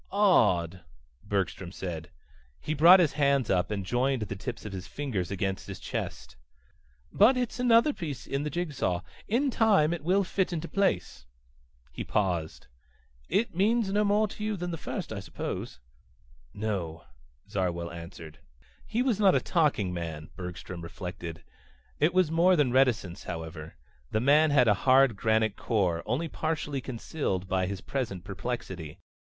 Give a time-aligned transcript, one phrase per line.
[0.11, 0.83] "Odd,"
[1.23, 2.09] Bergstrom said.
[2.59, 6.37] He brought his hands up and joined the tips of his fingers against his chest.
[7.13, 9.01] "But it's another piece in the jig saw.
[9.27, 11.27] In time it will fit into place."
[11.91, 12.65] He paused.
[13.29, 15.79] "It means no more to you than the first, I suppose?"
[16.51, 17.03] "No,"
[17.47, 18.39] Zarwell answered.
[18.87, 21.43] He was not a talking man, Bergstrom reflected.
[21.99, 23.75] It was more than reticence, however.
[24.09, 28.97] The man had a hard granite core, only partially concealed by his present perplexity.